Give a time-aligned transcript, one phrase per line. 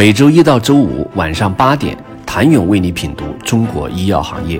[0.00, 4.58] 每周一到周五晚上八点，谭勇为你品读中国医药行业，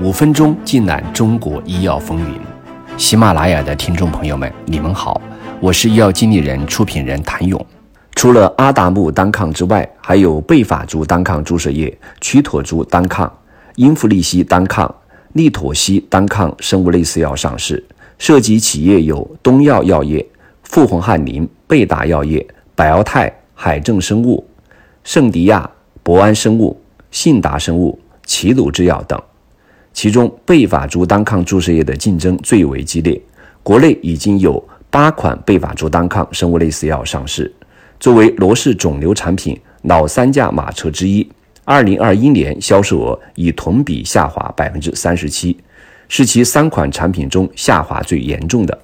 [0.00, 2.38] 五分钟尽览中国医药风云。
[2.96, 5.20] 喜马拉雅的听众朋友们，你们好，
[5.58, 7.66] 我是医药经理人、出品人谭勇。
[8.14, 13.28] 除了阿达木单抗之外，还有贝法珠单抗注射液、曲妥珠单抗、
[13.74, 14.94] 英弗利西单抗、
[15.32, 17.84] 利妥昔单抗生物类似药上市，
[18.18, 20.24] 涉及企业有东药药业、
[20.62, 22.46] 富宏汉林、贝达药业、
[22.76, 24.46] 百奥泰、海正生物。
[25.06, 25.70] 圣迪亚、
[26.02, 26.76] 博安生物、
[27.12, 29.16] 信达生物、齐鲁制药等，
[29.92, 33.18] 其中贝法珠单抗注射液的竞争最为激烈。
[33.62, 34.60] 国内已经有
[34.90, 37.54] 八款贝法珠单抗生物类似药上市。
[38.00, 41.24] 作为罗氏肿瘤产品老三驾马车之一，
[41.64, 45.56] 二零二一年销售额已同比下滑百分之三十七，
[46.08, 48.76] 是其三款产品中下滑最严重的。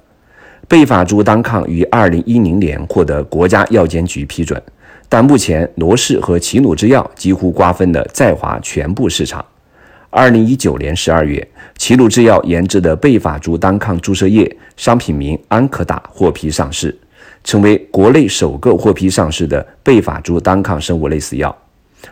[0.69, 4.63] 贝法珠单抗于二零一零年获得国家药监局批准。
[5.13, 9.45] 但目前，罗氏和齐鲁制药几乎瓜分了在华全部市场。
[10.09, 16.97] 二零一九年十二月，齐鲁制药研制的贝法珠单抗注射液商品名安可达获批上市，
[17.43, 21.55] 成为国内首个获批上市的贝法珠单抗生物类似药，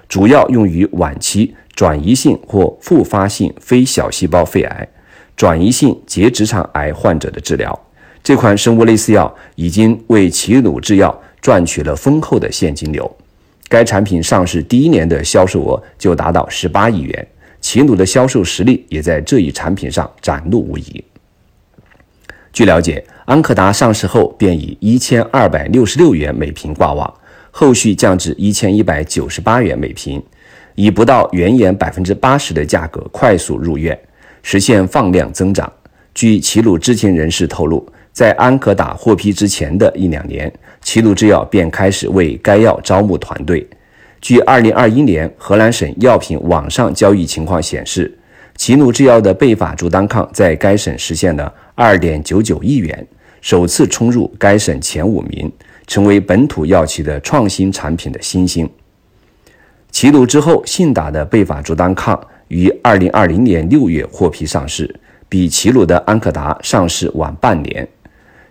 [0.08, 4.88] 主要用于晚期转移性或复发性非小细胞肺癌、
[5.36, 7.88] 转移性结直肠癌患者的治疗。
[8.22, 11.20] 这款生物类似药已经为齐鲁制药。
[11.42, 13.09] 赚取了丰厚的现金流，
[13.67, 17.28] 该产品上市第一年的销售额就达到十八亿元，
[17.59, 21.03] 齐鲁的销售实力也在这一产品上展露无遗。
[22.53, 27.11] 据了解，安可达上市后便以一千二百六十六元每瓶挂网，
[27.50, 30.22] 后续降至一千一百九十八元每瓶，
[30.76, 34.00] 以不到原研百分之八十的价格快速入院，
[34.44, 35.72] 实现放量增长。
[36.14, 37.83] 据齐鲁知情人士透露。
[38.12, 43.66] 在安可达获批之前的一两年，齐鲁制药便开始为该药招募团队。
[44.20, 48.16] 据2021年荷兰省药品网上交易情况显示，
[48.56, 53.08] 齐鲁制药的贝法珠单抗在该省实现了2.99亿元，
[53.42, 55.52] 首次冲入该省前五名，
[55.88, 58.70] 成为本土药企的创新产品的新星。
[59.89, 64.93] 齐鲁之后，信达的贝法珠单抗于2020年6月获批上市，
[65.28, 67.88] 比齐鲁的安可达上市晚半年。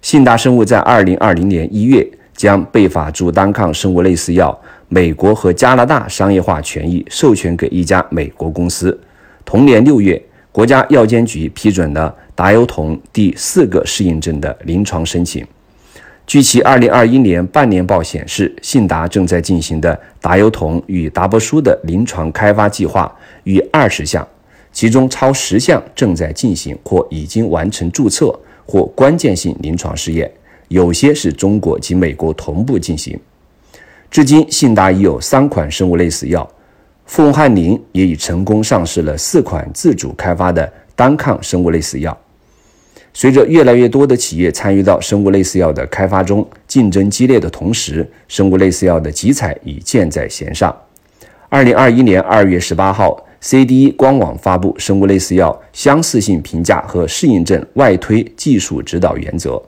[0.03, 8.99] 信达生物在二零二零年一月将贝法珠单抗生物类似药美国和加拿大商业化权益授权给一家美国公司。
[9.45, 15.47] 同年六月，国家药监局批准了达优酮第四个适应症的临床申请。
[16.27, 24.27] 据其二零二一年半年报显示，信达正在进行的达优酮与达波舒的临床开发计划逾二十项，
[24.73, 28.35] 其中超十项正在进行或已经完成注册。
[28.71, 30.31] 或关键性临床试验，
[30.69, 33.19] 有些是中国及美国同步进行。
[34.09, 36.49] 至今，信达已有三款生物类似药，
[37.07, 42.17] 富宏汉林也已成功上市了四款自主开发的单抗生物类似药。
[43.13, 50.73] 随着越来越多的企业参与到生物类似药的开发中，竞争激烈的同时，生物类似药的集采已箭在弦上。
[51.49, 53.21] 二零二一年二月十八号。
[53.43, 59.61] CDE 官网发布生物类似药相似性评价和适应症外推技术指导原则，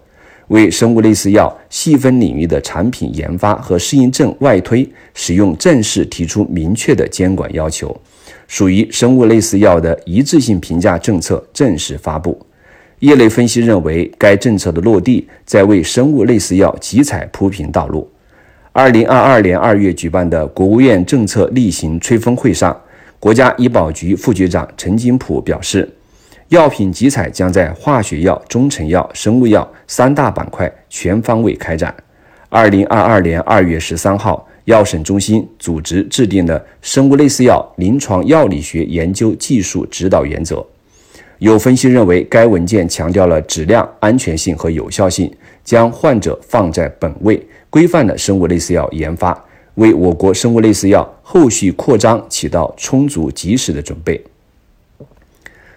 [0.48, 7.98] 为生物类似药细分领域的产品研发和适应症外推使用正式提出明确的监管要求，
[8.46, 12.38] 属于生物类似药的一致性评价政策正式发布。
[12.98, 18.06] 业内分析认为，该政策的落地在为生物类似药集采铺平道路。
[18.72, 22.78] 二零二二年二月举办的国务院政策例行吹风会上。
[23.22, 25.88] 国家医保局副局长陈金普表示，
[26.48, 31.94] 药品集采将在化学药、中成药、生物药三大板块全方位开展。
[32.48, 40.66] 二零二二年二月十三号，药审中心组织制定了生物类似药临床药理学研究技术指导原则。
[41.38, 47.40] 有分析认为，该文件强调了质量、安全性和有效性，将患者放在本位，
[47.70, 49.32] 规范了生物类似药研发。
[49.74, 54.22] 为我国生物类似药后续扩张起到充足及时的准备。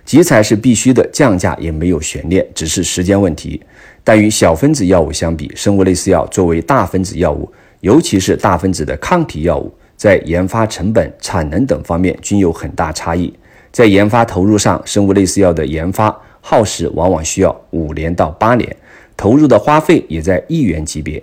[0.04, 3.60] 集采是必须的，降价也没有悬念，只是时间问题。
[4.04, 13.34] 但与小分子药物相比，生物类似药作为大分子药物，尤其是大分子的抗体药物，在研发成本、产能等方面均有很大差异。
[13.72, 18.78] 在研发投入上，生物类似药的研发耗时往往需要五年到八年，
[19.18, 21.22] 投入的花费也在亿元级别。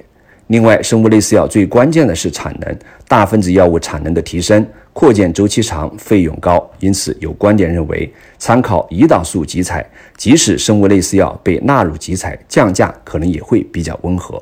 [0.52, 2.78] 另外，生物类似药最关键的是产能，
[3.08, 6.62] 大分子药物产能的提升，扩建周期长，费用高。
[6.78, 9.82] 因此，有观点认为，参考胰岛素集采，
[10.14, 14.40] 即使生物类似药被纳入集采，降价可能也会比较温和。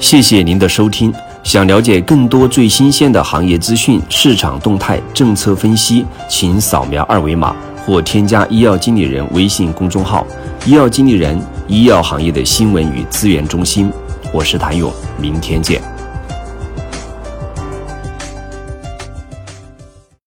[0.00, 1.14] 谢谢您的收听。
[1.44, 7.54] 想了解更多最新鲜的行业资讯、市场动态、政策分析，请扫描二维码
[7.86, 10.26] 或添加医药经理人微信公众号
[10.66, 13.88] “医药经理人”——医药行业的新闻与资源中心。
[14.30, 15.97] 我是谭勇，明天见。